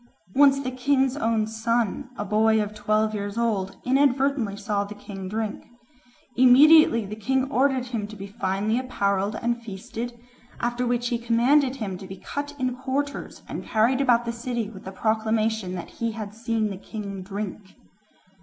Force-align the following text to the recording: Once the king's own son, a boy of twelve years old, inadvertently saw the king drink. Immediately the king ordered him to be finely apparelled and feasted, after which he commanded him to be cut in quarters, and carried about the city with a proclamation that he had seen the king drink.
Once 0.33 0.59
the 0.59 0.71
king's 0.71 1.15
own 1.15 1.45
son, 1.45 2.09
a 2.17 2.25
boy 2.25 2.59
of 2.59 2.73
twelve 2.73 3.13
years 3.13 3.37
old, 3.37 3.77
inadvertently 3.85 4.57
saw 4.57 4.83
the 4.83 4.95
king 4.95 5.29
drink. 5.29 5.67
Immediately 6.35 7.05
the 7.05 7.15
king 7.15 7.43
ordered 7.51 7.85
him 7.85 8.07
to 8.07 8.15
be 8.15 8.25
finely 8.25 8.79
apparelled 8.79 9.35
and 9.43 9.61
feasted, 9.61 10.17
after 10.59 10.87
which 10.87 11.09
he 11.09 11.19
commanded 11.19 11.75
him 11.75 11.99
to 11.99 12.07
be 12.07 12.17
cut 12.17 12.55
in 12.57 12.75
quarters, 12.75 13.43
and 13.47 13.63
carried 13.63 14.01
about 14.01 14.25
the 14.25 14.31
city 14.31 14.71
with 14.71 14.87
a 14.87 14.91
proclamation 14.91 15.73
that 15.75 15.91
he 15.91 16.13
had 16.13 16.33
seen 16.33 16.71
the 16.71 16.77
king 16.77 17.21
drink. 17.21 17.75